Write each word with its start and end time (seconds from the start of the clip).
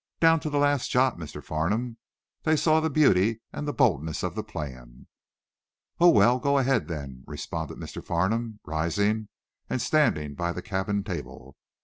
"Down 0.19 0.39
to 0.39 0.49
the 0.49 0.57
last 0.57 0.89
jot, 0.89 1.19
Mr. 1.19 1.43
Farnum. 1.43 1.97
They 2.41 2.55
saw 2.55 2.79
the 2.79 2.89
beauty 2.89 3.39
and 3.53 3.67
the 3.67 3.71
boldness 3.71 4.23
of 4.23 4.33
the 4.33 4.43
plan." 4.43 5.05
Oh, 5.99 6.09
well, 6.09 6.39
go 6.39 6.57
ahead, 6.57 6.87
then, 6.87 7.23
responded 7.27 7.77
Mr. 7.77 8.03
Farnum, 8.03 8.61
rising 8.65 9.29
and 9.69 9.79
standing 9.79 10.33
by 10.33 10.53
the 10.53 10.63
cabin 10.63 11.03
table. 11.03 11.55